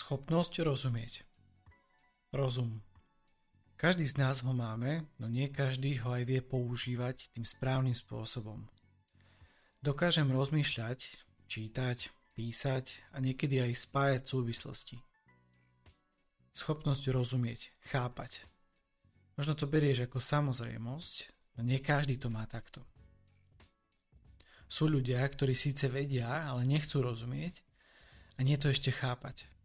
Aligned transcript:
Schopnosť 0.00 0.64
rozumieť. 0.64 1.28
Rozum. 2.32 2.80
Každý 3.76 4.08
z 4.08 4.16
nás 4.16 4.40
ho 4.40 4.56
máme, 4.56 5.04
no 5.20 5.28
nie 5.28 5.52
každý 5.52 6.00
ho 6.00 6.16
aj 6.16 6.24
vie 6.24 6.40
používať 6.40 7.28
tým 7.36 7.44
správnym 7.44 7.92
spôsobom. 7.92 8.64
Dokážem 9.84 10.32
rozmýšľať, 10.32 11.20
čítať, 11.52 12.08
písať 12.32 13.12
a 13.12 13.20
niekedy 13.20 13.60
aj 13.60 13.76
spájať 13.76 14.22
súvislosti. 14.24 14.96
Schopnosť 16.56 17.12
rozumieť, 17.12 17.68
chápať. 17.92 18.48
Možno 19.36 19.52
to 19.52 19.68
berieš 19.68 20.08
ako 20.08 20.16
samozrejmosť, 20.16 21.14
no 21.60 21.68
nie 21.68 21.76
každý 21.76 22.16
to 22.16 22.32
má 22.32 22.48
takto. 22.48 22.80
Sú 24.64 24.88
ľudia, 24.88 25.20
ktorí 25.28 25.52
síce 25.52 25.92
vedia, 25.92 26.48
ale 26.48 26.64
nechcú 26.64 27.04
rozumieť 27.04 27.60
a 28.40 28.48
nie 28.48 28.56
to 28.56 28.72
ešte 28.72 28.88
chápať. 28.88 29.59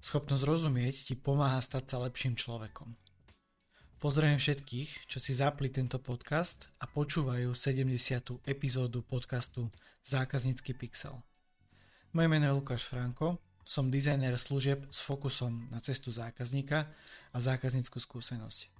Schopnosť 0.00 0.44
rozumieť 0.44 0.96
ti 1.08 1.14
pomáha 1.16 1.56
stať 1.64 1.84
sa 1.88 1.96
lepším 2.04 2.36
človekom. 2.36 2.92
Pozdravujem 3.96 4.36
všetkých, 4.36 5.08
čo 5.08 5.16
si 5.16 5.32
zapli 5.32 5.72
tento 5.72 5.96
podcast 5.96 6.68
a 6.78 6.84
počúvajú 6.84 7.56
70. 7.56 8.44
epizódu 8.44 9.00
podcastu 9.00 9.72
Zákaznícky 10.04 10.76
pixel. 10.76 11.24
Moje 12.12 12.28
meno 12.28 12.44
je 12.44 12.56
Lukáš 12.60 12.84
Franko, 12.84 13.40
som 13.64 13.90
dizajner 13.90 14.36
služieb 14.36 14.84
s 14.92 15.00
fokusom 15.00 15.66
na 15.72 15.80
cestu 15.80 16.12
zákazníka 16.12 16.86
a 17.32 17.36
zákazníckú 17.40 17.98
skúsenosť. 17.98 18.70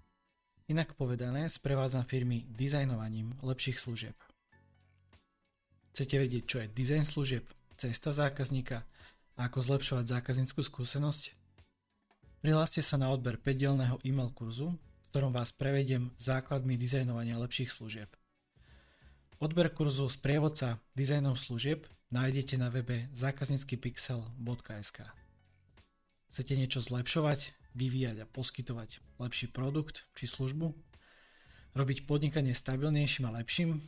Inak 0.68 0.94
povedané, 0.94 1.48
sprevádzam 1.48 2.04
firmy 2.04 2.46
dizajnovaním 2.52 3.34
lepších 3.40 3.80
služieb. 3.80 4.14
Chcete 5.90 6.20
vedieť, 6.20 6.44
čo 6.44 6.56
je 6.62 6.68
dizajn 6.70 7.04
služieb, 7.08 7.44
cesta 7.74 8.12
zákazníka 8.12 8.84
a 9.36 9.52
ako 9.52 9.60
zlepšovať 9.60 10.08
zákazníckú 10.08 10.64
skúsenosť? 10.64 11.36
Prihláste 12.40 12.80
sa 12.80 12.96
na 12.96 13.12
odber 13.12 13.36
5-dielného 13.36 14.00
e-mail 14.00 14.32
kurzu, 14.32 14.80
ktorom 15.12 15.32
vás 15.32 15.52
prevediem 15.52 16.12
základmi 16.16 16.76
dizajnovania 16.80 17.40
lepších 17.40 17.72
služieb. 17.72 18.08
Odber 19.36 19.68
kurzu 19.68 20.08
z 20.08 20.16
prievodca 20.16 20.80
dizajnov 20.96 21.36
služieb 21.36 21.84
nájdete 22.08 22.56
na 22.56 22.72
webe 22.72 23.12
zákazníckypixel.sk 23.12 24.98
Chcete 26.26 26.52
niečo 26.56 26.80
zlepšovať, 26.80 27.52
vyvíjať 27.76 28.24
a 28.24 28.26
poskytovať 28.26 29.04
lepší 29.20 29.52
produkt 29.52 30.08
či 30.16 30.24
službu? 30.24 30.72
Robiť 31.76 32.08
podnikanie 32.08 32.56
stabilnejším 32.56 33.28
a 33.28 33.36
lepším? 33.36 33.84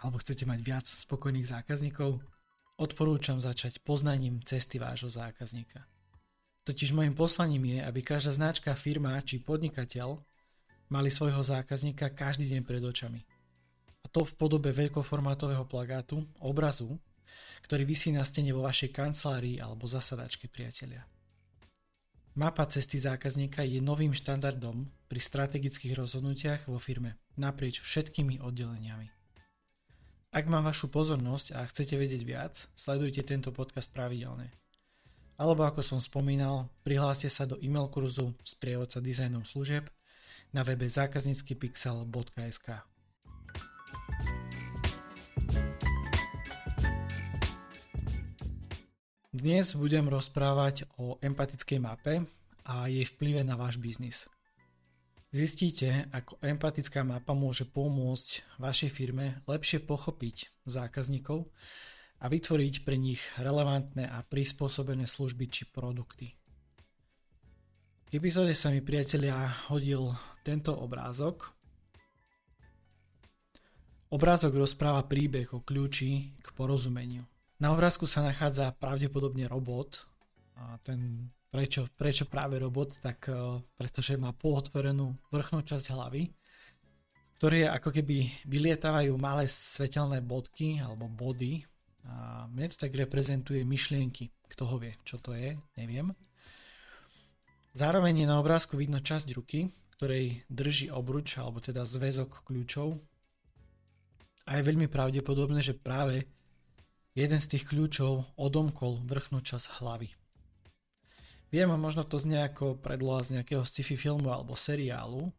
Alebo 0.00 0.16
chcete 0.16 0.48
mať 0.48 0.60
viac 0.64 0.86
spokojných 0.88 1.44
zákazníkov? 1.44 2.33
Odporúčam 2.74 3.38
začať 3.38 3.78
poznaním 3.86 4.42
cesty 4.42 4.82
vášho 4.82 5.06
zákazníka. 5.06 5.86
Totiž 6.66 6.90
môjim 6.90 7.14
poslaním 7.14 7.76
je, 7.76 7.78
aby 7.86 8.00
každá 8.02 8.34
značka, 8.34 8.74
firma 8.74 9.14
či 9.22 9.38
podnikateľ 9.38 10.18
mali 10.90 11.06
svojho 11.06 11.38
zákazníka 11.38 12.10
každý 12.10 12.50
deň 12.50 12.62
pred 12.66 12.82
očami. 12.82 13.22
A 14.02 14.10
to 14.10 14.26
v 14.26 14.34
podobe 14.34 14.74
veľkoformátového 14.74 15.70
plagátu, 15.70 16.26
obrazu, 16.42 16.98
ktorý 17.62 17.86
vysí 17.86 18.10
na 18.10 18.26
stene 18.26 18.50
vo 18.50 18.66
vašej 18.66 18.90
kancelárii 18.90 19.62
alebo 19.62 19.86
zasadačke 19.86 20.50
priatelia. 20.50 21.06
Mapa 22.34 22.66
cesty 22.66 22.98
zákazníka 22.98 23.62
je 23.62 23.78
novým 23.78 24.10
štandardom 24.10 24.90
pri 25.06 25.20
strategických 25.22 25.94
rozhodnutiach 25.94 26.66
vo 26.66 26.82
firme 26.82 27.22
naprieč 27.38 27.78
všetkými 27.86 28.42
oddeleniami. 28.42 29.13
Ak 30.34 30.50
mám 30.50 30.66
vašu 30.66 30.90
pozornosť 30.90 31.54
a 31.54 31.62
chcete 31.62 31.94
vedieť 31.94 32.26
viac, 32.26 32.66
sledujte 32.74 33.22
tento 33.22 33.54
podcast 33.54 33.94
pravidelne. 33.94 34.50
Alebo 35.38 35.62
ako 35.62 35.78
som 35.78 36.02
spomínal, 36.02 36.74
prihláste 36.82 37.30
sa 37.30 37.46
do 37.46 37.54
e-mail 37.62 37.86
kurzu 37.86 38.34
z 38.42 38.58
prievodca 38.58 38.98
dizajnov 38.98 39.46
služieb 39.46 39.86
na 40.50 40.66
webe 40.66 40.90
zákazníckypixel.sk 40.90 42.66
Dnes 49.30 49.66
budem 49.78 50.10
rozprávať 50.10 50.90
o 50.98 51.14
empatickej 51.22 51.78
mape 51.78 52.26
a 52.66 52.90
jej 52.90 53.06
vplyve 53.06 53.46
na 53.46 53.54
váš 53.54 53.78
biznis. 53.78 54.26
Zistíte, 55.34 56.06
ako 56.14 56.38
empatická 56.46 57.02
mapa 57.02 57.34
môže 57.34 57.66
pomôcť 57.66 58.54
vašej 58.62 58.90
firme 58.94 59.42
lepšie 59.50 59.82
pochopiť 59.82 60.62
zákazníkov 60.62 61.50
a 62.22 62.30
vytvoriť 62.30 62.86
pre 62.86 62.94
nich 62.94 63.18
relevantné 63.42 64.06
a 64.06 64.22
prispôsobené 64.22 65.10
služby 65.10 65.50
či 65.50 65.66
produkty. 65.66 66.38
V 68.06 68.10
epizóde 68.14 68.54
sa 68.54 68.70
mi 68.70 68.78
priatelia 68.78 69.34
hodil 69.74 70.14
tento 70.46 70.70
obrázok. 70.70 71.50
Obrázok 74.14 74.54
rozpráva 74.54 75.02
príbeh 75.02 75.50
o 75.50 75.66
kľúči 75.66 76.30
k 76.38 76.46
porozumeniu. 76.54 77.26
Na 77.58 77.74
obrázku 77.74 78.06
sa 78.06 78.22
nachádza 78.22 78.70
pravdepodobne 78.78 79.50
robot. 79.50 80.06
A 80.62 80.78
ten 80.78 81.26
Prečo, 81.54 81.86
prečo 81.94 82.26
práve 82.26 82.58
robot? 82.58 82.98
Tak 82.98 83.30
uh, 83.30 83.62
pretože 83.78 84.18
má 84.18 84.34
polotvorenú 84.34 85.14
vrchnú 85.30 85.62
časť 85.62 85.94
hlavy, 85.94 86.26
ktoré 87.38 87.70
ako 87.70 87.94
keby 87.94 88.42
vylietávajú 88.42 89.14
malé 89.14 89.46
svetelné 89.46 90.18
bodky 90.18 90.82
alebo 90.82 91.06
body. 91.06 91.62
A 92.10 92.44
mne 92.50 92.66
to 92.74 92.82
tak 92.82 92.90
reprezentuje 92.98 93.62
myšlienky. 93.62 94.34
Kto 94.50 94.66
ho 94.66 94.82
vie, 94.82 94.98
čo 95.06 95.22
to 95.22 95.30
je, 95.38 95.54
neviem. 95.78 96.10
Zároveň 97.70 98.26
je 98.26 98.26
na 98.26 98.42
obrázku 98.42 98.74
vidno 98.74 98.98
časť 98.98 99.38
ruky, 99.38 99.70
ktorej 99.94 100.42
drží 100.50 100.90
obruč 100.90 101.38
alebo 101.38 101.62
teda 101.62 101.86
zväzok 101.86 102.42
kľúčov. 102.50 102.98
A 104.50 104.58
je 104.58 104.66
veľmi 104.66 104.90
pravdepodobné, 104.90 105.62
že 105.62 105.78
práve 105.78 106.26
jeden 107.14 107.38
z 107.38 107.46
tých 107.46 107.70
kľúčov 107.70 108.26
odomkol 108.34 109.06
vrchnú 109.06 109.38
časť 109.38 109.78
hlavy. 109.78 110.23
Viem, 111.54 111.70
možno 111.78 112.02
to 112.02 112.18
znie 112.18 112.42
ako 112.42 112.82
predloha 112.82 113.22
z 113.22 113.38
nejakého 113.38 113.62
sci-fi 113.62 113.94
filmu 113.94 114.34
alebo 114.34 114.58
seriálu, 114.58 115.30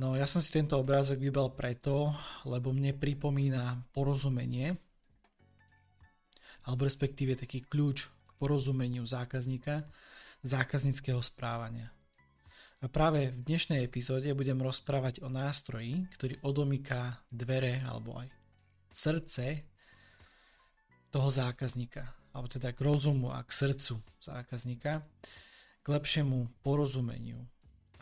no 0.00 0.16
ja 0.16 0.24
som 0.24 0.40
si 0.40 0.48
tento 0.48 0.80
obrázok 0.80 1.20
vybral 1.20 1.52
preto, 1.52 2.16
lebo 2.48 2.72
mne 2.72 2.96
pripomína 2.96 3.92
porozumenie, 3.92 4.80
alebo 6.64 6.88
respektíve 6.88 7.36
taký 7.36 7.60
kľúč 7.60 8.08
k 8.08 8.30
porozumeniu 8.40 9.04
zákazníka, 9.04 9.84
zákazníckého 10.48 11.20
správania. 11.20 11.92
A 12.80 12.88
práve 12.88 13.28
v 13.28 13.44
dnešnej 13.44 13.84
epizóde 13.84 14.32
budem 14.32 14.56
rozprávať 14.64 15.20
o 15.20 15.28
nástroji, 15.28 16.08
ktorý 16.16 16.40
odomýka 16.40 17.20
dvere 17.28 17.84
alebo 17.84 18.16
aj 18.16 18.32
srdce 18.88 19.60
toho 21.12 21.28
zákazníka 21.28 22.16
alebo 22.38 22.46
teda 22.46 22.70
k 22.70 22.78
rozumu 22.86 23.34
a 23.34 23.42
k 23.42 23.50
srdcu 23.50 23.98
zákazníka, 24.22 25.02
k 25.82 25.86
lepšiemu 25.90 26.46
porozumeniu. 26.62 27.42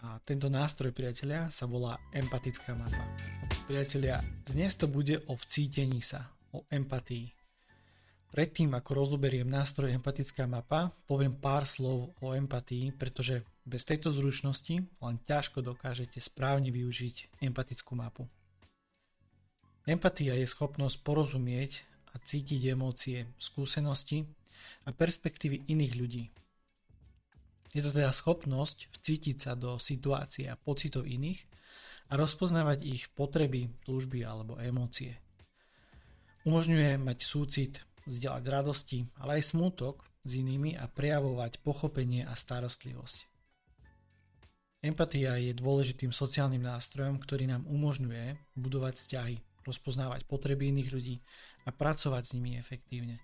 A 0.04 0.20
tento 0.28 0.52
nástroj, 0.52 0.92
priatelia, 0.92 1.48
sa 1.48 1.64
volá 1.64 1.96
empatická 2.12 2.76
mapa. 2.76 3.00
Priatelia, 3.64 4.20
dnes 4.44 4.76
to 4.76 4.84
bude 4.84 5.24
o 5.24 5.32
vcítení 5.32 6.04
sa, 6.04 6.28
o 6.52 6.68
empatii. 6.68 7.32
Predtým, 8.28 8.76
ako 8.76 8.90
rozoberiem 8.92 9.48
nástroj 9.48 9.88
empatická 9.96 10.44
mapa, 10.44 10.92
poviem 11.08 11.32
pár 11.32 11.64
slov 11.64 12.12
o 12.20 12.36
empatii, 12.36 12.92
pretože 12.92 13.40
bez 13.64 13.88
tejto 13.88 14.12
zručnosti 14.12 14.84
len 14.84 15.16
ťažko 15.24 15.64
dokážete 15.64 16.20
správne 16.20 16.68
využiť 16.68 17.40
empatickú 17.40 17.96
mapu. 17.96 18.28
Empatia 19.88 20.36
je 20.36 20.44
schopnosť 20.44 21.00
porozumieť 21.00 21.95
a 22.16 22.20
cítiť 22.24 22.72
emócie, 22.72 23.28
skúsenosti 23.36 24.24
a 24.88 24.96
perspektívy 24.96 25.68
iných 25.68 25.94
ľudí. 26.00 26.24
Je 27.76 27.84
to 27.84 27.92
teda 27.92 28.08
schopnosť 28.08 28.88
vcítiť 28.88 29.36
sa 29.36 29.52
do 29.52 29.76
situácie 29.76 30.48
a 30.48 30.56
pocitov 30.56 31.04
iných 31.04 31.44
a 32.08 32.16
rozpoznávať 32.16 32.88
ich 32.88 33.12
potreby, 33.12 33.68
túžby 33.84 34.24
alebo 34.24 34.56
emócie. 34.56 35.20
Umožňuje 36.48 36.96
mať 36.96 37.18
súcit, 37.20 37.84
vzdelať 38.08 38.44
radosti, 38.48 39.04
ale 39.20 39.42
aj 39.42 39.52
smútok 39.52 40.08
s 40.24 40.40
inými 40.40 40.78
a 40.78 40.88
prejavovať 40.88 41.60
pochopenie 41.60 42.24
a 42.24 42.32
starostlivosť. 42.32 43.28
Empatia 44.86 45.34
je 45.42 45.50
dôležitým 45.52 46.14
sociálnym 46.14 46.62
nástrojom, 46.62 47.18
ktorý 47.18 47.50
nám 47.50 47.66
umožňuje 47.66 48.38
budovať 48.54 48.94
vzťahy, 48.94 49.36
rozpoznávať 49.66 50.24
potreby 50.30 50.70
iných 50.70 50.90
ľudí 50.94 51.16
a 51.66 51.70
pracovať 51.74 52.22
s 52.22 52.34
nimi 52.38 52.54
efektívne. 52.54 53.18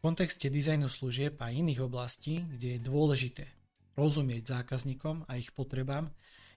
V 0.00 0.10
kontexte 0.10 0.50
dizajnu 0.50 0.90
služieb 0.90 1.38
a 1.38 1.52
iných 1.52 1.84
oblastí, 1.84 2.42
kde 2.42 2.74
je 2.74 2.80
dôležité 2.82 3.46
rozumieť 3.94 4.58
zákazníkom 4.58 5.28
a 5.28 5.36
ich 5.36 5.52
potrebám, 5.52 6.10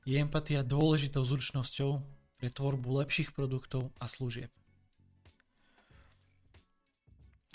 je 0.08 0.16
empatia 0.18 0.64
dôležitou 0.64 1.22
zručnosťou 1.28 2.00
pre 2.40 2.48
tvorbu 2.48 3.04
lepších 3.04 3.36
produktov 3.36 3.92
a 4.00 4.08
služieb. 4.08 4.50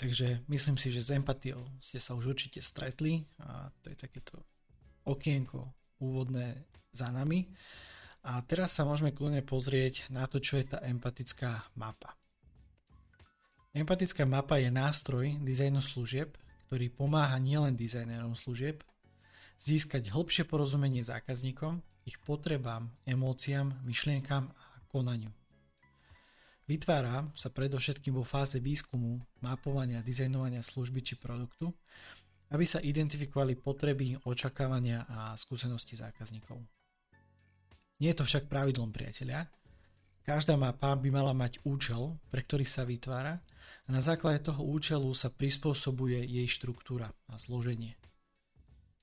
Takže 0.01 0.41
myslím 0.49 0.77
si, 0.81 0.89
že 0.89 1.05
s 1.05 1.13
empatiou 1.13 1.61
ste 1.77 2.01
sa 2.01 2.17
už 2.17 2.33
určite 2.33 2.57
stretli 2.61 3.21
a 3.37 3.69
to 3.85 3.93
je 3.93 3.97
takéto 3.97 4.41
okienko 5.05 5.69
úvodné 6.01 6.65
za 6.89 7.13
nami. 7.13 7.45
A 8.25 8.41
teraz 8.45 8.73
sa 8.73 8.85
môžeme 8.85 9.13
kľudne 9.13 9.45
pozrieť 9.45 10.09
na 10.09 10.25
to, 10.25 10.41
čo 10.41 10.57
je 10.57 10.73
tá 10.73 10.81
empatická 10.85 11.69
mapa. 11.77 12.20
Empatická 13.71 14.27
mapa 14.27 14.59
je 14.59 14.67
nástroj 14.67 15.39
dizajnu 15.39 15.79
služieb, 15.79 16.35
ktorý 16.67 16.91
pomáha 16.91 17.39
nielen 17.39 17.79
dizajnerom 17.79 18.35
služieb 18.35 18.83
získať 19.55 20.11
hĺbšie 20.11 20.43
porozumenie 20.43 21.05
zákazníkom, 21.07 21.79
ich 22.03 22.19
potrebám, 22.25 22.91
emóciám, 23.07 23.79
myšlienkam 23.87 24.51
a 24.51 24.65
konaniu. 24.91 25.31
Vytvára 26.67 27.29
sa 27.31 27.47
predovšetkým 27.47 28.17
vo 28.17 28.27
fáze 28.27 28.59
výskumu, 28.59 29.23
mapovania, 29.39 30.03
dizajnovania 30.03 30.65
služby 30.65 30.99
či 31.03 31.15
produktu, 31.15 31.71
aby 32.51 32.65
sa 32.67 32.83
identifikovali 32.83 33.55
potreby, 33.55 34.19
očakávania 34.27 35.07
a 35.07 35.19
skúsenosti 35.39 35.95
zákazníkov. 35.95 36.59
Nie 38.03 38.11
je 38.11 38.19
to 38.19 38.27
však 38.27 38.51
pravidlom 38.51 38.91
priateľia. 38.91 39.47
Každá 40.31 40.55
mapa 40.55 40.95
by 40.95 41.11
mala 41.11 41.35
mať 41.35 41.59
účel, 41.67 42.15
pre 42.31 42.39
ktorý 42.39 42.63
sa 42.63 42.87
vytvára 42.87 43.43
a 43.83 43.89
na 43.91 43.99
základe 43.99 44.39
toho 44.47 44.63
účelu 44.63 45.11
sa 45.11 45.27
prispôsobuje 45.27 46.23
jej 46.23 46.47
štruktúra 46.47 47.11
a 47.27 47.35
zloženie. 47.35 47.99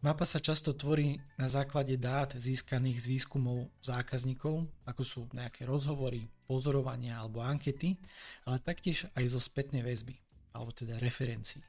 Mapa 0.01 0.25
sa 0.25 0.41
často 0.41 0.73
tvorí 0.73 1.21
na 1.37 1.45
základe 1.45 2.01
dát 2.01 2.33
získaných 2.33 3.05
z 3.05 3.07
výskumov 3.13 3.69
zákazníkov, 3.85 4.73
ako 4.89 5.03
sú 5.05 5.21
nejaké 5.37 5.69
rozhovory, 5.69 6.33
pozorovania 6.49 7.21
alebo 7.21 7.45
ankety, 7.45 8.01
ale 8.49 8.65
taktiež 8.65 9.05
aj 9.13 9.29
zo 9.29 9.37
spätnej 9.37 9.85
väzby, 9.85 10.17
alebo 10.57 10.73
teda 10.73 10.97
referencií. 10.97 11.61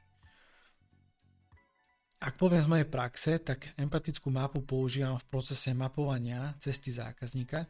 Ak 2.20 2.36
poviem 2.36 2.60
z 2.60 2.68
mojej 2.68 2.88
praxe, 2.88 3.40
tak 3.40 3.72
empatickú 3.80 4.28
mapu 4.28 4.60
používam 4.60 5.16
v 5.16 5.24
procese 5.24 5.72
mapovania 5.72 6.52
cesty 6.60 6.92
zákazníka, 6.92 7.64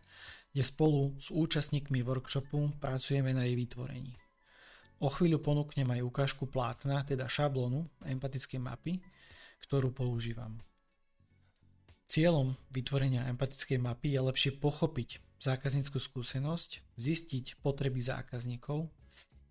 kde 0.51 0.63
spolu 0.67 1.15
s 1.19 1.31
účastníkmi 1.31 2.03
workshopu 2.03 2.75
pracujeme 2.83 3.31
na 3.31 3.47
jej 3.47 3.55
vytvorení. 3.55 4.15
O 5.01 5.09
chvíľu 5.09 5.41
ponúknem 5.41 5.89
aj 5.89 6.05
ukážku 6.05 6.45
plátna, 6.45 7.01
teda 7.07 7.25
šablónu 7.25 7.89
empatickej 8.05 8.61
mapy, 8.61 9.01
ktorú 9.65 9.97
používam. 9.97 10.61
Cieľom 12.05 12.59
vytvorenia 12.75 13.31
empatickej 13.31 13.79
mapy 13.79 14.13
je 14.13 14.21
lepšie 14.21 14.53
pochopiť 14.59 15.23
zákazníckú 15.41 15.97
skúsenosť, 15.97 16.99
zistiť 17.01 17.63
potreby 17.65 18.03
zákazníkov, 18.03 18.91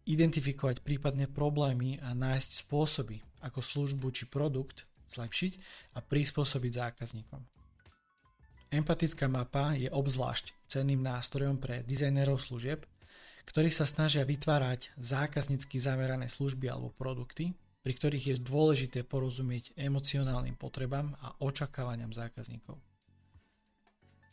identifikovať 0.05 0.85
prípadné 0.85 1.25
problémy 1.31 1.97
a 2.03 2.13
nájsť 2.13 2.51
spôsoby, 2.67 3.23
ako 3.41 3.63
službu 3.63 4.11
či 4.13 4.29
produkt 4.29 4.85
zlepšiť 5.09 5.53
a 5.97 6.05
prispôsobiť 6.05 6.71
zákazníkom. 6.77 7.58
Empatická 8.69 9.25
mapa 9.25 9.73
je 9.73 9.89
obzvlášť 9.89 10.53
cenným 10.69 11.01
nástrojom 11.01 11.57
pre 11.57 11.81
dizajnerov 11.81 12.37
služieb, 12.37 12.85
ktorí 13.49 13.73
sa 13.73 13.89
snažia 13.89 14.21
vytvárať 14.21 14.93
zákaznícky 14.93 15.81
zamerané 15.81 16.29
služby 16.29 16.69
alebo 16.69 16.93
produkty, 16.93 17.57
pri 17.81 17.93
ktorých 17.97 18.25
je 18.29 18.45
dôležité 18.45 19.01
porozumieť 19.01 19.73
emocionálnym 19.73 20.53
potrebám 20.53 21.17
a 21.17 21.33
očakávaniam 21.41 22.13
zákazníkov. 22.13 22.77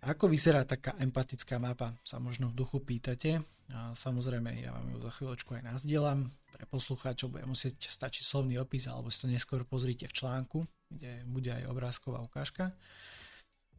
Ako 0.04 0.28
vyzerá 0.28 0.68
taká 0.68 0.92
empatická 1.00 1.56
mapa, 1.56 1.96
sa 2.04 2.20
možno 2.20 2.52
v 2.52 2.58
duchu 2.60 2.84
pýtate. 2.84 3.40
A 3.72 3.96
samozrejme, 3.96 4.52
ja 4.60 4.70
vám 4.70 4.86
ju 4.92 5.00
za 5.00 5.10
chvíľočku 5.16 5.56
aj 5.56 5.64
nazdielam. 5.64 6.28
Pre 6.52 6.68
poslucháčov 6.68 7.32
bude 7.32 7.48
musieť 7.48 7.88
stačiť 7.88 8.22
slovný 8.22 8.60
opis, 8.60 8.84
alebo 8.86 9.08
si 9.08 9.24
to 9.24 9.32
neskôr 9.32 9.64
pozrite 9.64 10.06
v 10.06 10.14
článku, 10.14 10.68
kde 10.92 11.24
bude 11.24 11.50
aj 11.50 11.66
obrázková 11.72 12.20
ukážka. 12.20 12.76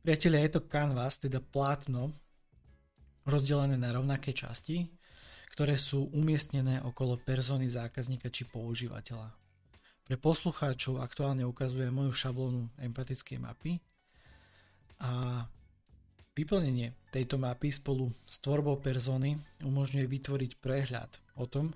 Priatelia, 0.07 0.47
je 0.47 0.55
to 0.55 0.71
canvas, 0.71 1.19
teda 1.19 1.43
plátno, 1.43 2.15
rozdelené 3.27 3.75
na 3.75 3.91
rovnaké 3.91 4.31
časti, 4.31 4.87
ktoré 5.51 5.75
sú 5.75 6.07
umiestnené 6.15 6.79
okolo 6.79 7.19
persony 7.19 7.67
zákazníka 7.67 8.31
či 8.31 8.47
používateľa. 8.47 9.35
Pre 10.07 10.15
poslucháčov 10.15 11.03
aktuálne 11.03 11.43
ukazujem 11.43 11.91
moju 11.91 12.15
šablónu 12.15 12.71
empatickej 12.79 13.35
mapy 13.35 13.83
a 15.03 15.43
vyplnenie 16.31 16.95
tejto 17.11 17.35
mapy 17.35 17.67
spolu 17.75 18.07
s 18.23 18.39
tvorbou 18.39 18.79
persony 18.79 19.35
umožňuje 19.59 20.07
vytvoriť 20.07 20.51
prehľad 20.63 21.19
o 21.35 21.51
tom, 21.51 21.75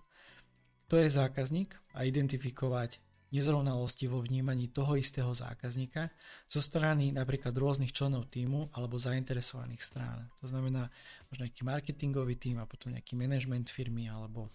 kto 0.87 1.03
je 1.03 1.11
zákazník 1.11 1.75
a 1.99 2.07
identifikovať 2.07 2.95
nezrovnalosti 3.31 4.11
vo 4.11 4.19
vnímaní 4.19 4.69
toho 4.69 4.99
istého 4.99 5.31
zákazníka 5.31 6.11
zo 6.45 6.59
strany 6.59 7.15
napríklad 7.15 7.55
rôznych 7.55 7.95
členov 7.95 8.27
týmu 8.27 8.69
alebo 8.75 8.99
zainteresovaných 8.99 9.81
strán. 9.81 10.27
To 10.43 10.51
znamená 10.51 10.91
možno 11.31 11.47
nejaký 11.47 11.63
marketingový 11.63 12.35
tým 12.35 12.59
a 12.59 12.67
potom 12.67 12.91
nejaký 12.91 13.15
management 13.15 13.71
firmy 13.71 14.11
alebo 14.11 14.51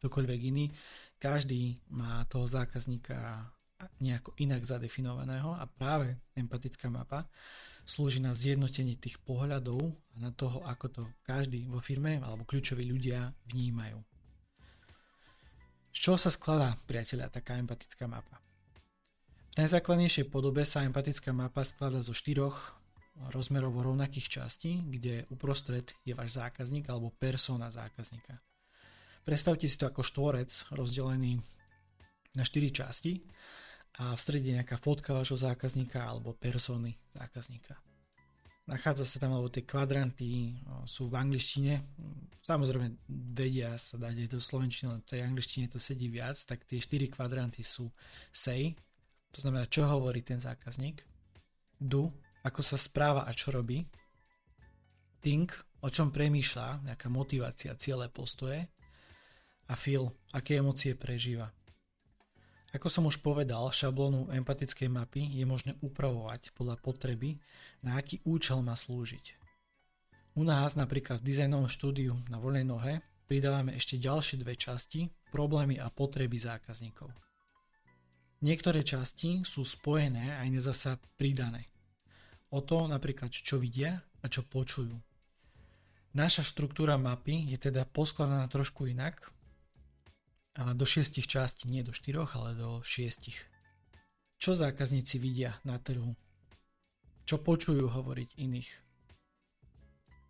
ktokoľvek 0.00 0.40
iný. 0.52 0.68
Každý 1.16 1.80
má 1.96 2.20
toho 2.28 2.44
zákazníka 2.44 3.48
nejako 4.00 4.36
inak 4.40 4.64
zadefinovaného 4.64 5.56
a 5.56 5.64
práve 5.64 6.20
empatická 6.36 6.92
mapa 6.92 7.24
slúži 7.84 8.20
na 8.20 8.32
zjednotenie 8.32 8.96
tých 8.96 9.20
pohľadov 9.24 9.80
a 10.12 10.16
na 10.20 10.32
toho, 10.32 10.64
ako 10.64 10.86
to 10.88 11.02
každý 11.24 11.68
vo 11.68 11.84
firme 11.84 12.20
alebo 12.20 12.48
kľúčoví 12.48 12.84
ľudia 12.88 13.32
vnímajú. 13.48 14.13
Z 15.94 16.10
čoho 16.10 16.18
sa 16.18 16.26
skladá, 16.26 16.74
priateľa, 16.90 17.30
taká 17.30 17.54
empatická 17.54 18.10
mapa? 18.10 18.42
V 19.54 19.62
najzákladnejšej 19.62 20.26
podobe 20.26 20.66
sa 20.66 20.82
empatická 20.82 21.30
mapa 21.30 21.62
skladá 21.62 22.02
zo 22.02 22.10
štyroch 22.10 22.74
rozmerov 23.30 23.78
rovnakých 23.78 24.26
častí, 24.26 24.82
kde 24.90 25.22
uprostred 25.30 25.94
je 26.02 26.10
váš 26.18 26.34
zákazník 26.34 26.90
alebo 26.90 27.14
persona 27.14 27.70
zákazníka. 27.70 28.42
Predstavte 29.22 29.70
si 29.70 29.78
to 29.78 29.86
ako 29.86 30.02
štvorec 30.02 30.50
rozdelený 30.74 31.38
na 32.34 32.42
4 32.42 32.74
časti 32.74 33.22
a 34.02 34.18
v 34.18 34.20
strede 34.20 34.50
nejaká 34.50 34.74
fotka 34.82 35.14
vášho 35.14 35.38
zákazníka 35.38 36.02
alebo 36.02 36.34
persony 36.34 36.98
zákazníka. 37.14 37.78
Nachádza 38.64 39.04
sa 39.04 39.20
tam, 39.20 39.36
alebo 39.36 39.52
tie 39.52 39.60
kvadranty 39.60 40.56
sú 40.88 41.12
v 41.12 41.20
angličtine. 41.20 41.84
Samozrejme 42.40 42.96
vedia 43.36 43.76
sa 43.76 44.00
dať 44.00 44.24
aj 44.24 44.28
do 44.32 44.40
slovenčiny, 44.40 44.86
len 44.88 45.00
v 45.04 45.10
tej 45.12 45.20
angličtine 45.20 45.68
to 45.68 45.76
sedí 45.76 46.08
viac, 46.08 46.36
tak 46.48 46.64
tie 46.64 46.80
4 46.80 47.12
kvadranty 47.12 47.60
sú 47.60 47.92
say, 48.32 48.72
to 49.32 49.44
znamená, 49.44 49.68
čo 49.68 49.84
hovorí 49.84 50.24
ten 50.24 50.40
zákazník, 50.40 51.04
do, 51.76 52.08
ako 52.40 52.60
sa 52.64 52.80
správa 52.80 53.28
a 53.28 53.36
čo 53.36 53.52
robí, 53.52 53.84
think, 55.20 55.52
o 55.84 55.92
čom 55.92 56.08
premýšľa, 56.08 56.88
nejaká 56.88 57.12
motivácia, 57.12 57.76
ciele, 57.76 58.08
postoje 58.08 58.64
a 59.68 59.76
feel, 59.76 60.08
aké 60.32 60.60
emócie 60.60 60.96
prežíva. 60.96 61.52
Ako 62.74 62.90
som 62.90 63.06
už 63.06 63.22
povedal, 63.22 63.70
šablónu 63.70 64.34
empatickej 64.34 64.90
mapy 64.90 65.30
je 65.30 65.46
možné 65.46 65.78
upravovať 65.78 66.50
podľa 66.58 66.74
potreby, 66.82 67.38
na 67.86 67.94
aký 67.94 68.18
účel 68.26 68.66
má 68.66 68.74
slúžiť. 68.74 69.38
U 70.34 70.42
nás 70.42 70.74
napríklad 70.74 71.22
v 71.22 71.30
dizajnovom 71.30 71.70
štúdiu 71.70 72.18
na 72.26 72.42
voľnej 72.42 72.66
nohe 72.66 72.98
pridávame 73.30 73.78
ešte 73.78 74.02
ďalšie 74.02 74.42
dve 74.42 74.58
časti, 74.58 75.06
problémy 75.30 75.78
a 75.78 75.86
potreby 75.86 76.34
zákazníkov. 76.34 77.14
Niektoré 78.42 78.82
časti 78.82 79.46
sú 79.46 79.62
spojené 79.62 80.34
a 80.34 80.42
iné 80.42 80.58
zasa 80.58 80.98
pridané. 81.14 81.70
O 82.50 82.58
to 82.58 82.90
napríklad 82.90 83.30
čo 83.30 83.62
vidia 83.62 84.02
a 84.18 84.26
čo 84.26 84.42
počujú. 84.42 84.98
Naša 86.18 86.42
štruktúra 86.42 86.98
mapy 86.98 87.54
je 87.54 87.70
teda 87.70 87.86
poskladaná 87.86 88.50
trošku 88.50 88.90
inak, 88.90 89.30
do 90.54 90.86
šiestich 90.86 91.26
častí, 91.26 91.66
nie 91.66 91.82
do 91.82 91.90
štyroch, 91.90 92.38
ale 92.38 92.54
do 92.54 92.78
šiestich. 92.86 93.42
Čo 94.38 94.54
zákazníci 94.54 95.18
vidia 95.18 95.58
na 95.66 95.82
trhu? 95.82 96.14
Čo 97.24 97.42
počujú 97.42 97.90
hovoriť 97.90 98.38
iných? 98.38 98.70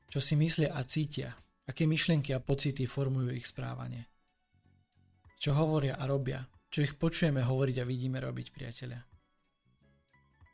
Čo 0.09 0.19
si 0.23 0.39
myslia 0.39 0.73
a 0.73 0.81
cítia? 0.87 1.35
Aké 1.67 1.89
myšlienky 1.89 2.31
a 2.33 2.45
pocity 2.45 2.87
formujú 2.87 3.35
ich 3.35 3.49
správanie? 3.49 4.07
Čo 5.41 5.57
hovoria 5.59 5.99
a 5.99 6.05
robia? 6.07 6.47
Čo 6.71 6.87
ich 6.87 6.95
počujeme 6.97 7.45
hovoriť 7.45 7.77
a 7.83 7.89
vidíme 7.89 8.23
robiť, 8.23 8.47
priatelia? 8.55 9.03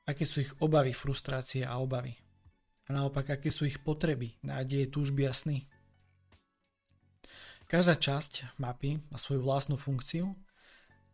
Aké 0.08 0.26
sú 0.26 0.42
ich 0.42 0.50
obavy, 0.58 0.90
frustrácie 0.90 1.62
a 1.62 1.78
obavy? 1.78 2.16
A 2.90 2.96
naopak, 2.96 3.38
aké 3.38 3.54
sú 3.54 3.70
ich 3.70 3.78
potreby, 3.78 4.34
nádeje, 4.42 4.90
túžby 4.90 5.28
a 5.28 5.34
sny? 5.36 5.62
Každá 7.70 7.94
časť 7.94 8.58
mapy 8.58 8.98
má 9.14 9.18
svoju 9.22 9.46
vlastnú 9.46 9.78
funkciu 9.78 10.34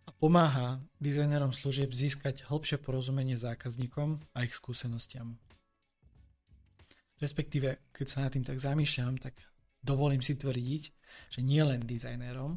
a 0.09 0.11
pomáha 0.17 0.81
dizajnerom 0.97 1.53
služieb 1.53 1.93
získať 1.93 2.49
hĺbšie 2.49 2.81
porozumenie 2.81 3.37
zákazníkom 3.37 4.25
a 4.33 4.39
ich 4.41 4.57
skúsenostiam. 4.57 5.37
Respektíve, 7.21 7.93
keď 7.93 8.07
sa 8.09 8.25
nad 8.25 8.33
tým 8.33 8.41
tak 8.41 8.57
zamýšľam, 8.57 9.21
tak 9.21 9.37
dovolím 9.85 10.25
si 10.25 10.33
tvrdiť, 10.33 10.83
že 11.29 11.45
nie 11.45 11.61
len 11.61 11.85
dizajnerom, 11.85 12.57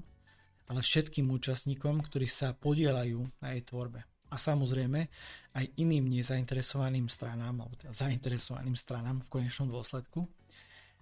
ale 0.72 0.80
všetkým 0.80 1.28
účastníkom, 1.28 2.00
ktorí 2.00 2.24
sa 2.24 2.56
podielajú 2.56 3.20
na 3.44 3.52
jej 3.52 3.68
tvorbe. 3.68 4.08
A 4.32 4.40
samozrejme 4.40 5.12
aj 5.60 5.66
iným 5.76 6.08
nezainteresovaným 6.08 7.12
stranám, 7.12 7.68
alebo 7.68 7.76
teda 7.76 7.92
zainteresovaným 7.92 8.80
stranám 8.80 9.20
v 9.28 9.44
konečnom 9.44 9.68
dôsledku, 9.68 10.24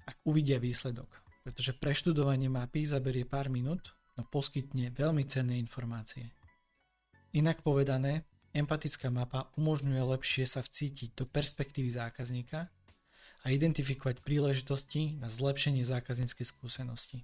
ak 0.09 0.17
uvidia 0.25 0.57
výsledok. 0.57 1.26
Pretože 1.47 1.79
preštudovanie 1.79 2.51
mapy 2.51 2.83
zaberie 2.83 3.23
pár 3.23 3.47
minút, 3.47 3.95
no 4.19 4.27
poskytne 4.27 4.91
veľmi 4.91 5.23
cenné 5.23 5.55
informácie. 5.55 6.35
Inak 7.31 7.63
povedané, 7.63 8.27
empatická 8.51 9.07
mapa 9.07 9.47
umožňuje 9.55 10.03
lepšie 10.11 10.43
sa 10.43 10.59
vcítiť 10.59 11.15
do 11.15 11.23
perspektívy 11.23 11.87
zákazníka 11.87 12.67
a 12.67 13.45
identifikovať 13.47 14.27
príležitosti 14.27 15.15
na 15.23 15.31
zlepšenie 15.31 15.87
zákazníckej 15.87 16.43
skúsenosti. 16.43 17.23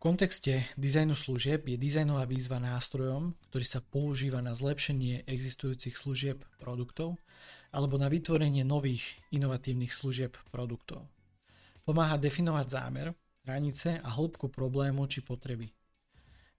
Kontexte 0.00 0.64
dizajnu 0.80 1.12
služieb 1.12 1.68
je 1.68 1.76
dizajnová 1.76 2.24
výzva 2.24 2.56
nástrojom, 2.56 3.36
ktorý 3.52 3.66
sa 3.68 3.84
používa 3.84 4.40
na 4.40 4.56
zlepšenie 4.56 5.28
existujúcich 5.28 5.92
služieb 5.92 6.40
produktov 6.56 7.20
alebo 7.70 8.00
na 8.00 8.08
vytvorenie 8.08 8.64
nových 8.64 9.20
inovatívnych 9.28 9.92
služieb 9.92 10.40
produktov. 10.48 11.04
Pomáha 11.84 12.16
definovať 12.16 12.66
zámer, 12.66 13.12
hranice 13.44 14.00
a 14.00 14.08
hĺbku 14.08 14.48
problému 14.48 15.04
či 15.04 15.20
potreby. 15.20 15.68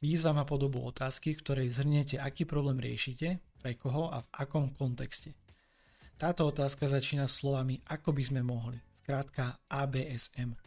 Výzva 0.01 0.37
má 0.37 0.45
podobu 0.45 0.81
otázky, 0.85 1.33
v 1.33 1.41
ktorej 1.41 1.73
zhrniete, 1.73 2.21
aký 2.21 2.45
problém 2.45 2.77
riešite, 2.77 3.41
pre 3.57 3.73
koho 3.73 4.09
a 4.09 4.21
v 4.21 4.27
akom 4.37 4.69
kontexte. 4.73 5.33
Táto 6.17 6.45
otázka 6.45 6.85
začína 6.85 7.25
slovami 7.25 7.81
ako 7.89 8.13
by 8.13 8.23
sme 8.25 8.41
mohli, 8.45 8.77
skrátka 8.93 9.57
ABSM– 9.65 10.53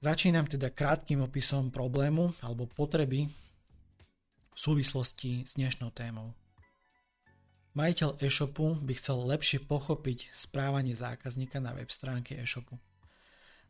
Začínam 0.00 0.48
teda 0.48 0.72
krátkým 0.72 1.20
opisom 1.20 1.68
problému 1.68 2.32
alebo 2.40 2.64
potreby 2.64 3.28
v 3.28 4.56
súvislosti 4.56 5.44
s 5.44 5.60
dnešnou 5.60 5.92
témou. 5.92 6.32
Majiteľ 7.76 8.16
e-shopu 8.24 8.80
by 8.80 8.96
chcel 8.96 9.20
lepšie 9.28 9.60
pochopiť 9.60 10.32
správanie 10.32 10.96
zákazníka 10.96 11.60
na 11.60 11.76
web 11.76 11.92
stránke 11.92 12.32
e-shopu. 12.32 12.80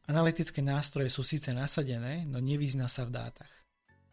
Analytické 0.06 0.62
nástroje 0.62 1.10
sú 1.10 1.26
síce 1.26 1.50
nasadené, 1.50 2.22
no 2.30 2.38
nevyzná 2.38 2.86
sa 2.86 3.02
v 3.10 3.10
dátach. 3.10 3.50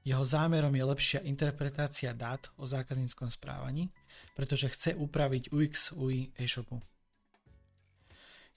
Jeho 0.01 0.25
zámerom 0.25 0.73
je 0.73 0.89
lepšia 0.89 1.19
interpretácia 1.21 2.17
dát 2.17 2.49
o 2.57 2.65
zákazníckom 2.65 3.29
správaní, 3.29 3.93
pretože 4.33 4.73
chce 4.73 4.97
upraviť 4.97 5.53
UX 5.53 5.93
UI 5.93 6.33
e-shopu. 6.33 6.81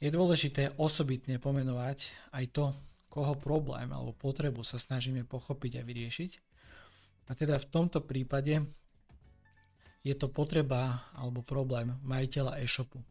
Je 0.00 0.08
dôležité 0.08 0.72
osobitne 0.80 1.36
pomenovať 1.36 2.16
aj 2.32 2.46
to, 2.56 2.72
koho 3.10 3.34
problém 3.34 3.90
alebo 3.90 4.14
potrebu 4.14 4.62
sa 4.62 4.78
snažíme 4.78 5.26
pochopiť 5.26 5.82
a 5.82 5.86
vyriešiť. 5.86 6.32
A 7.26 7.34
teda 7.34 7.58
v 7.58 7.66
tomto 7.66 8.06
prípade 8.06 8.62
je 10.06 10.14
to 10.14 10.30
potreba 10.30 11.10
alebo 11.18 11.42
problém 11.42 11.98
majiteľa 12.06 12.62
e-shopu. 12.62 13.02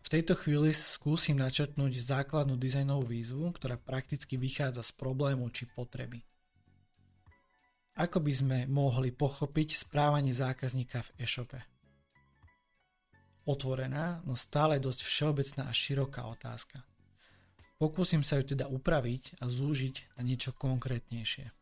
V 0.00 0.08
tejto 0.08 0.38
chvíli 0.38 0.72
skúsim 0.72 1.36
načrtnúť 1.36 1.98
základnú 2.00 2.56
dizajnovú 2.56 3.10
výzvu, 3.10 3.52
ktorá 3.52 3.76
prakticky 3.76 4.38
vychádza 4.40 4.86
z 4.86 4.92
problému 4.96 5.50
či 5.52 5.66
potreby. 5.68 6.24
Ako 7.96 8.22
by 8.22 8.32
sme 8.32 8.58
mohli 8.68 9.10
pochopiť 9.10 9.76
správanie 9.76 10.30
zákazníka 10.30 11.04
v 11.10 11.26
e-shope? 11.26 11.60
Otvorená, 13.46 14.22
no 14.26 14.38
stále 14.38 14.78
dosť 14.78 15.00
všeobecná 15.06 15.68
a 15.68 15.74
široká 15.74 16.24
otázka– 16.28 16.82
Pokúsim 17.76 18.24
sa 18.24 18.40
ju 18.40 18.56
teda 18.56 18.72
upraviť 18.72 19.36
a 19.44 19.52
zúžiť 19.52 20.16
na 20.16 20.24
niečo 20.24 20.56
konkrétnejšie. 20.56 21.52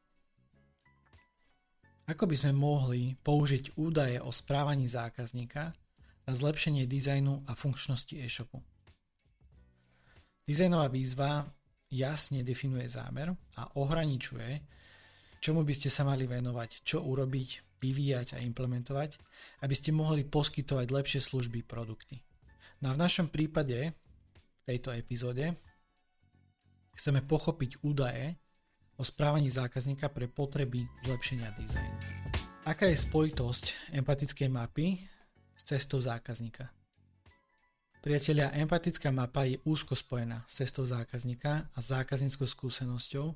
Ako 2.04 2.28
by 2.30 2.36
sme 2.38 2.52
mohli 2.54 3.18
použiť 3.18 3.80
údaje 3.80 4.20
o 4.22 4.30
správaní 4.30 4.86
zákazníka 4.86 5.72
na 6.28 6.32
zlepšenie 6.36 6.86
dizajnu 6.86 7.48
a 7.48 7.56
funkčnosti 7.56 8.14
e-shopu? 8.14 8.62
Dizajnová 10.44 10.92
výzva 10.92 11.48
jasne 11.88 12.44
definuje 12.44 12.84
zámer 12.86 13.32
a 13.56 13.72
ohraničuje, 13.80 14.60
čomu 15.40 15.64
by 15.64 15.74
ste 15.74 15.88
sa 15.88 16.04
mali 16.04 16.28
venovať, 16.28 16.84
čo 16.84 17.00
urobiť, 17.00 17.80
vyvíjať 17.80 18.36
a 18.36 18.44
implementovať, 18.44 19.16
aby 19.64 19.74
ste 19.74 19.96
mohli 19.96 20.22
poskytovať 20.28 20.86
lepšie 20.92 21.20
služby, 21.24 21.64
produkty. 21.64 22.20
No 22.84 22.92
a 22.92 22.96
v 22.96 23.02
našom 23.02 23.32
prípade, 23.32 23.96
v 24.60 24.62
tejto 24.68 24.92
epizóde, 24.92 25.56
Chceme 26.94 27.26
pochopiť 27.26 27.82
údaje 27.82 28.38
o 28.96 29.02
správaní 29.02 29.50
zákazníka 29.50 30.06
pre 30.08 30.30
potreby 30.30 30.86
zlepšenia 31.02 31.50
dizajnu. 31.58 31.98
Aká 32.64 32.88
je 32.88 32.96
spojitosť 32.96 33.92
empatickej 33.92 34.48
mapy 34.48 34.96
s 35.52 35.62
cestou 35.66 36.00
zákazníka? 36.00 36.70
Priatelia, 38.00 38.52
empatická 38.52 39.08
mapa 39.08 39.48
je 39.48 39.56
úzko 39.64 39.96
spojená 39.96 40.44
s 40.44 40.60
cestou 40.60 40.84
zákazníka 40.84 41.72
a 41.72 41.78
zákazníckou 41.80 42.44
skúsenosťou, 42.44 43.32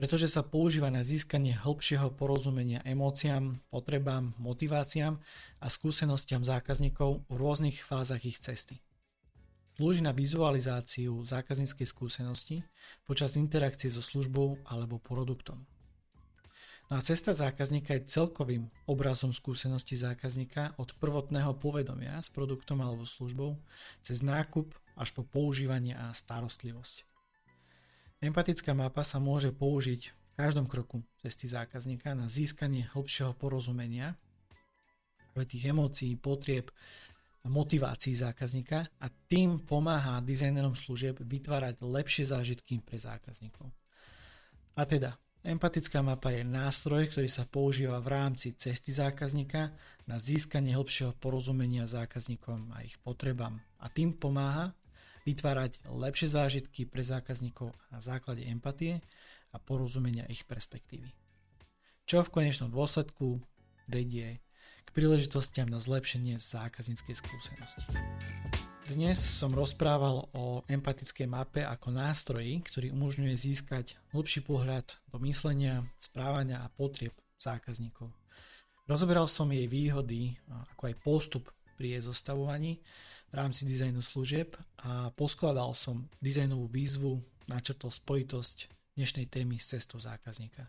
pretože 0.00 0.32
sa 0.32 0.40
používa 0.40 0.88
na 0.88 1.04
získanie 1.04 1.52
hĺbšieho 1.52 2.16
porozumenia 2.16 2.80
emóciám, 2.88 3.60
potrebám, 3.68 4.32
motiváciám 4.40 5.20
a 5.60 5.66
skúsenostiam 5.68 6.40
zákazníkov 6.40 7.28
v 7.28 7.34
rôznych 7.36 7.84
fázach 7.84 8.24
ich 8.24 8.40
cesty. 8.40 8.80
Slúži 9.80 10.04
na 10.04 10.12
vizualizáciu 10.12 11.24
zákazníckej 11.24 11.88
skúsenosti 11.88 12.60
počas 13.08 13.40
interakcie 13.40 13.88
so 13.88 14.04
službou 14.04 14.60
alebo 14.68 15.00
produktom. 15.00 15.64
No 16.92 17.00
a 17.00 17.00
cesta 17.00 17.32
zákazníka 17.32 17.96
je 17.96 18.04
celkovým 18.04 18.68
obrazom 18.84 19.32
skúsenosti 19.32 19.96
zákazníka 19.96 20.76
od 20.76 20.92
prvotného 21.00 21.56
povedomia 21.56 22.20
s 22.20 22.28
produktom 22.28 22.84
alebo 22.84 23.08
službou 23.08 23.56
cez 24.04 24.20
nákup 24.20 24.68
až 25.00 25.16
po 25.16 25.24
používanie 25.24 25.96
a 25.96 26.12
starostlivosť. 26.12 27.08
Empatická 28.20 28.76
mapa 28.76 29.00
sa 29.00 29.16
môže 29.16 29.48
použiť 29.48 30.12
v 30.12 30.30
každom 30.36 30.68
kroku 30.68 31.08
cesty 31.24 31.48
zákazníka 31.48 32.12
na 32.12 32.28
získanie 32.28 32.84
hĺbšieho 32.92 33.32
porozumenia 33.32 34.20
tých 35.44 35.72
emócií, 35.72 36.20
potrieb 36.20 36.68
motivácii 37.48 38.12
zákazníka 38.12 38.84
a 39.00 39.06
tým 39.30 39.64
pomáha 39.64 40.20
dizajnerom 40.20 40.76
služieb 40.76 41.16
vytvárať 41.24 41.80
lepšie 41.80 42.28
zážitky 42.28 42.84
pre 42.84 43.00
zákazníkov. 43.00 43.72
A 44.76 44.84
teda, 44.84 45.16
empatická 45.40 46.04
mapa 46.04 46.36
je 46.36 46.44
nástroj, 46.44 47.08
ktorý 47.08 47.28
sa 47.32 47.48
používa 47.48 47.96
v 48.04 48.12
rámci 48.12 48.52
cesty 48.52 48.92
zákazníka 48.92 49.72
na 50.04 50.20
získanie 50.20 50.76
hĺbšieho 50.76 51.16
porozumenia 51.16 51.88
zákazníkom 51.88 52.76
a 52.76 52.84
ich 52.84 53.00
potrebám 53.00 53.56
a 53.80 53.88
tým 53.88 54.12
pomáha 54.12 54.76
vytvárať 55.24 55.80
lepšie 55.88 56.28
zážitky 56.28 56.84
pre 56.84 57.00
zákazníkov 57.00 57.72
na 57.92 58.04
základe 58.04 58.44
empatie 58.44 59.00
a 59.52 59.56
porozumenia 59.56 60.28
ich 60.28 60.44
perspektívy. 60.44 61.12
Čo 62.04 62.26
v 62.26 62.32
konečnom 62.42 62.68
dôsledku 62.68 63.40
vedie 63.88 64.42
príležitostiam 64.90 65.70
na 65.70 65.78
zlepšenie 65.78 66.42
zákazníckej 66.42 67.14
skúsenosti. 67.14 67.86
Dnes 68.90 69.22
som 69.22 69.54
rozprával 69.54 70.26
o 70.34 70.66
empatickej 70.66 71.30
mape 71.30 71.62
ako 71.62 71.94
nástroji, 71.94 72.58
ktorý 72.66 72.90
umožňuje 72.90 73.34
získať 73.38 73.94
hlbší 74.10 74.42
pohľad 74.42 74.98
do 75.14 75.22
myslenia, 75.22 75.86
správania 75.94 76.66
a 76.66 76.72
potrieb 76.74 77.14
zákazníkov. 77.38 78.10
Rozoberal 78.90 79.30
som 79.30 79.46
jej 79.54 79.70
výhody, 79.70 80.34
ako 80.74 80.90
aj 80.90 80.94
postup 81.06 81.44
pri 81.78 81.94
jej 81.94 82.02
zostavovaní 82.02 82.82
v 83.30 83.34
rámci 83.38 83.62
dizajnu 83.62 84.02
služieb 84.02 84.58
a 84.82 85.14
poskladal 85.14 85.70
som 85.78 86.10
dizajnovú 86.18 86.66
výzvu, 86.66 87.22
načrtol 87.46 87.94
spojitosť 87.94 88.66
dnešnej 88.98 89.30
témy 89.30 89.62
s 89.62 89.70
cestou 89.70 90.02
zákazníka. 90.02 90.66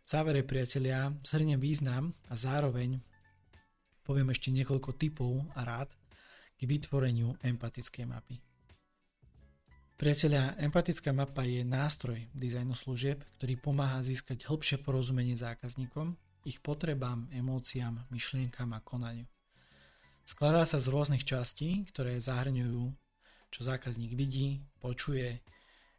V 0.00 0.08
závere, 0.08 0.40
priatelia, 0.40 1.12
zhrniem 1.20 1.60
význam 1.60 2.16
a 2.32 2.34
zároveň 2.40 3.04
poviem 4.08 4.32
ešte 4.32 4.48
niekoľko 4.48 4.96
typov 4.96 5.44
a 5.52 5.68
rád 5.68 5.92
k 6.56 6.64
vytvoreniu 6.64 7.36
empatickej 7.44 8.08
mapy. 8.08 8.40
Priatelia, 10.00 10.56
empatická 10.56 11.12
mapa 11.12 11.44
je 11.44 11.60
nástroj 11.60 12.16
dizajnu 12.32 12.72
služieb, 12.72 13.20
ktorý 13.36 13.60
pomáha 13.60 14.00
získať 14.00 14.48
hĺbšie 14.48 14.80
porozumenie 14.80 15.36
zákazníkom, 15.36 16.16
ich 16.48 16.64
potrebám, 16.64 17.28
emóciám, 17.34 18.08
myšlienkam 18.08 18.72
a 18.72 18.80
konaniu. 18.80 19.28
Skladá 20.24 20.64
sa 20.64 20.80
z 20.80 20.88
rôznych 20.88 21.26
častí, 21.28 21.84
ktoré 21.92 22.16
zahrňujú, 22.16 22.94
čo 23.52 23.60
zákazník 23.60 24.16
vidí, 24.16 24.64
počuje, 24.80 25.44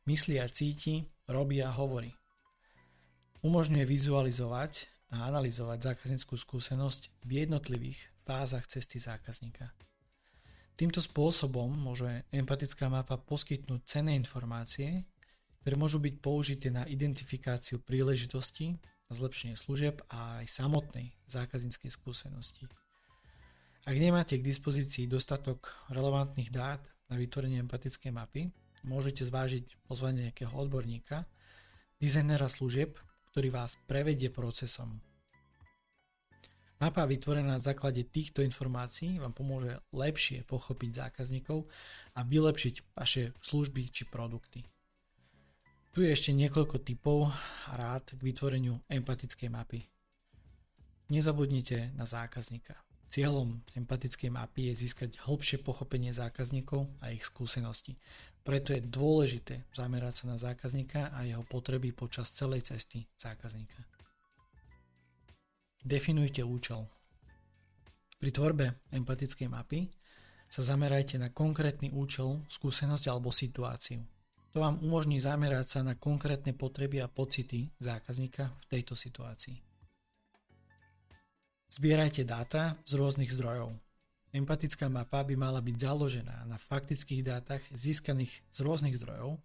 myslí 0.10 0.42
a 0.42 0.48
cíti, 0.50 1.06
robí 1.30 1.62
a 1.62 1.70
hovorí. 1.70 2.16
Umožňuje 3.46 3.86
vizualizovať 3.86 4.99
a 5.10 5.26
analyzovať 5.30 5.94
zákazníckú 5.94 6.38
skúsenosť 6.38 7.26
v 7.26 7.46
jednotlivých 7.46 8.00
fázach 8.22 8.70
cesty 8.70 9.02
zákazníka. 9.02 9.74
Týmto 10.80 11.04
spôsobom 11.04 11.68
môže 11.76 12.24
empatická 12.32 12.88
mapa 12.88 13.20
poskytnúť 13.20 13.82
cenné 13.84 14.16
informácie, 14.16 15.04
ktoré 15.60 15.76
môžu 15.76 16.00
byť 16.00 16.16
použité 16.24 16.72
na 16.72 16.88
identifikáciu 16.88 17.84
príležitostí, 17.84 18.80
na 19.10 19.14
zlepšenie 19.18 19.58
služieb 19.58 20.00
a 20.14 20.40
aj 20.40 20.46
samotnej 20.48 21.18
zákazníckej 21.28 21.92
skúsenosti. 21.92 22.70
Ak 23.90 23.98
nemáte 23.98 24.38
k 24.38 24.46
dispozícii 24.46 25.10
dostatok 25.10 25.74
relevantných 25.90 26.54
dát 26.54 26.80
na 27.10 27.18
vytvorenie 27.18 27.58
empatickej 27.66 28.14
mapy, 28.14 28.54
môžete 28.86 29.26
zvážiť 29.26 29.90
pozvanie 29.90 30.30
nejakého 30.30 30.54
odborníka, 30.54 31.26
dizajnera 31.98 32.48
služieb, 32.48 32.96
ktorý 33.32 33.50
vás 33.54 33.78
prevedie 33.86 34.34
procesom 34.34 35.00
Mapa 36.80 37.04
vytvorená 37.04 37.60
na 37.60 37.62
základe 37.62 38.08
týchto 38.08 38.40
informácií 38.40 39.20
vám 39.20 39.36
pomôže 39.36 39.84
lepšie 39.92 40.48
pochopiť 40.48 41.12
zákazníkov 41.12 41.68
a 42.16 42.24
vylepšiť 42.24 42.96
vaše 42.96 43.36
služby 43.44 43.92
či 43.92 44.08
produkty. 44.08 44.64
Tu 45.92 46.08
je 46.08 46.10
ešte 46.16 46.32
niekoľko 46.32 46.80
typov 46.80 47.28
a 47.68 47.76
rád 47.76 48.16
k 48.16 48.24
vytvoreniu 48.24 48.80
empatickej 48.88 49.52
mapy. 49.52 49.92
Nezabudnite 51.12 51.92
na 52.00 52.08
zákazníka. 52.08 52.89
Cieľom 53.10 53.66
empatickej 53.74 54.30
mapy 54.30 54.70
je 54.70 54.86
získať 54.86 55.18
hĺbšie 55.26 55.66
pochopenie 55.66 56.14
zákazníkov 56.14 56.86
a 57.02 57.10
ich 57.10 57.26
skúseností. 57.26 57.98
Preto 58.46 58.70
je 58.70 58.86
dôležité 58.86 59.66
zamerať 59.74 60.14
sa 60.14 60.26
na 60.30 60.38
zákazníka 60.38 61.10
a 61.10 61.26
jeho 61.26 61.42
potreby 61.42 61.90
počas 61.90 62.30
celej 62.30 62.70
cesty 62.70 63.10
zákazníka. 63.18 63.82
Definujte 65.82 66.46
účel. 66.46 66.86
Pri 68.22 68.30
tvorbe 68.30 68.86
empatickej 68.94 69.50
mapy 69.50 69.90
sa 70.46 70.62
zamerajte 70.62 71.18
na 71.18 71.34
konkrétny 71.34 71.90
účel, 71.90 72.46
skúsenosť 72.46 73.06
alebo 73.10 73.34
situáciu. 73.34 74.06
To 74.54 74.66
vám 74.66 74.82
umožní 74.86 75.18
zamerať 75.22 75.66
sa 75.66 75.80
na 75.82 75.98
konkrétne 75.98 76.54
potreby 76.54 77.02
a 77.02 77.10
pocity 77.10 77.70
zákazníka 77.82 78.50
v 78.50 78.66
tejto 78.70 78.94
situácii. 78.98 79.69
Zbierajte 81.70 82.26
dáta 82.26 82.82
z 82.82 82.98
rôznych 82.98 83.30
zdrojov. 83.30 83.78
Empatická 84.34 84.90
mapa 84.90 85.22
by 85.22 85.38
mala 85.38 85.62
byť 85.62 85.76
založená 85.78 86.50
na 86.50 86.58
faktických 86.58 87.22
dátach 87.22 87.62
získaných 87.70 88.42
z 88.50 88.58
rôznych 88.66 88.98
zdrojov, 88.98 89.38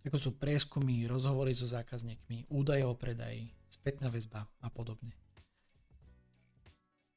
ako 0.00 0.16
sú 0.16 0.30
prieskumy, 0.40 1.04
rozhovory 1.04 1.52
so 1.52 1.68
zákazníkmi, 1.68 2.48
údaje 2.48 2.80
o 2.88 2.96
predaji, 2.96 3.52
spätná 3.68 4.08
väzba 4.08 4.48
a 4.64 4.68
podobne. 4.72 5.12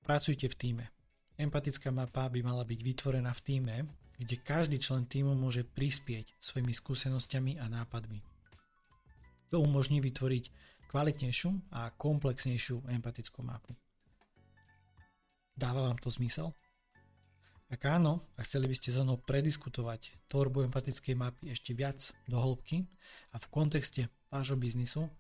Pracujte 0.04 0.52
v 0.52 0.56
týme. 0.60 0.86
Empatická 1.40 1.94
mapa 1.96 2.28
by 2.28 2.44
mala 2.44 2.68
byť 2.68 2.80
vytvorená 2.84 3.32
v 3.32 3.44
týme, 3.46 3.76
kde 4.20 4.36
každý 4.44 4.76
člen 4.76 5.08
týmu 5.08 5.40
môže 5.40 5.64
prispieť 5.64 6.36
svojimi 6.36 6.76
skúsenosťami 6.76 7.64
a 7.64 7.72
nápadmi. 7.72 8.20
To 9.56 9.64
umožní 9.64 10.04
vytvoriť 10.04 10.52
kvalitnejšiu 10.92 11.72
a 11.72 11.96
komplexnejšiu 11.96 12.92
empatickú 12.92 13.40
mapu. 13.40 13.72
Dáva 15.60 15.92
vám 15.92 16.00
to 16.00 16.08
zmysel? 16.08 16.56
Ak 17.68 17.84
áno, 17.84 18.24
a 18.40 18.48
chceli 18.48 18.72
by 18.72 18.76
ste 18.80 18.96
so 18.96 19.04
mnou 19.04 19.20
prediskutovať 19.20 20.32
tvorbu 20.32 20.72
empatickej 20.72 21.20
mapy 21.20 21.52
ešte 21.52 21.76
viac 21.76 22.16
do 22.32 22.40
hĺbky 22.40 22.88
a 23.36 23.44
v 23.44 23.46
kontexte 23.52 24.08
vášho 24.32 24.56
biznisu, 24.56 25.12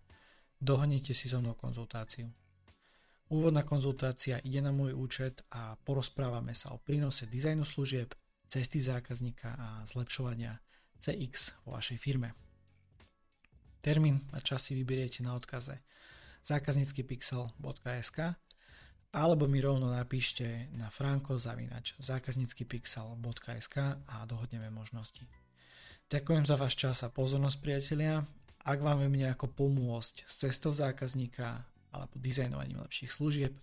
dohodnite 0.64 1.12
si 1.12 1.28
so 1.28 1.44
mnou 1.44 1.60
konzultáciu. 1.60 2.32
Úvodná 3.28 3.68
konzultácia 3.68 4.40
ide 4.48 4.64
na 4.64 4.72
môj 4.72 4.96
účet 4.96 5.44
a 5.52 5.76
porozprávame 5.84 6.56
sa 6.56 6.72
o 6.72 6.80
prínose 6.80 7.28
dizajnu 7.28 7.68
služieb, 7.68 8.16
cesty 8.48 8.80
zákazníka 8.80 9.60
a 9.60 9.68
zlepšovania 9.84 10.56
CX 10.98 11.68
vo 11.68 11.76
vašej 11.76 12.00
firme. 12.00 12.32
Termín 13.84 14.24
a 14.32 14.40
čas 14.40 14.72
si 14.72 14.74
vyberiete 14.74 15.20
na 15.20 15.36
odkaze 15.36 15.84
zákazníckypixel.sk 16.48 18.18
alebo 19.10 19.50
mi 19.50 19.58
rovno 19.58 19.90
napíšte 19.90 20.70
na 20.78 20.94
franko 20.94 21.42
zavinač 21.42 21.98
zákazníckypixel.sk 21.98 23.76
a 24.06 24.16
dohodneme 24.30 24.70
možnosti. 24.70 25.26
Ďakujem 26.10 26.46
za 26.46 26.56
váš 26.58 26.74
čas 26.78 27.02
a 27.06 27.14
pozornosť 27.14 27.58
priatelia. 27.62 28.26
Ak 28.66 28.82
vám 28.82 29.02
viem 29.02 29.26
nejako 29.26 29.50
pomôcť 29.50 30.26
s 30.26 30.34
cestou 30.46 30.74
zákazníka, 30.74 31.66
alebo 31.90 32.22
dizajnovaním 32.22 32.86
lepších 32.86 33.10
služieb, 33.10 33.54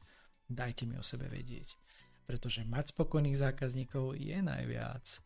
dajte 0.50 0.86
mi 0.86 0.98
o 0.98 1.04
sebe 1.06 1.30
vedieť. 1.30 1.78
Pretože 2.26 2.66
mať 2.66 2.90
spokojných 2.90 3.38
zákazníkov 3.38 4.18
je 4.18 4.38
najviac. 4.42 5.22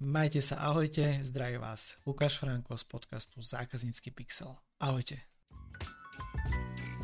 Majte 0.00 0.40
sa, 0.40 0.64
ahojte, 0.64 1.20
zdraví 1.26 1.58
vás 1.60 1.98
Lukáš 2.08 2.40
Franko 2.40 2.78
z 2.78 2.84
podcastu 2.88 3.42
Zákaznícky 3.42 4.14
pixel. 4.14 4.56
Ahojte. 4.80 5.20
thank 6.18 6.80
you 6.84 6.97